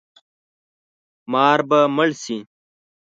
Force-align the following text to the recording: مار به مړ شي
مار 1.31 1.59
به 1.69 1.79
مړ 1.95 2.09
شي 2.23 2.37